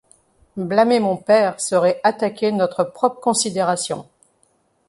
Blâmer 0.57 0.99
mon 0.99 1.15
père 1.15 1.61
serait 1.61 2.01
attaquer 2.03 2.51
notre 2.51 2.83
propre 2.83 3.19
considération. 3.19 4.07